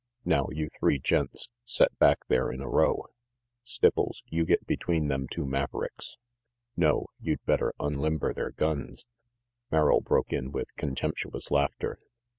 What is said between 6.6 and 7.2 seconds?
no